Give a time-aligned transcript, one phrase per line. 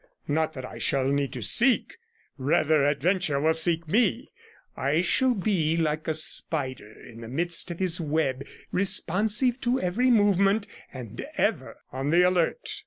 [0.27, 1.93] Not that I shall need to seek;
[2.35, 4.31] rather adventure will seek me;
[4.75, 10.09] I shall be like a spider in the midst of his web, responsive to every
[10.09, 12.79] movement, and ever on the alert.'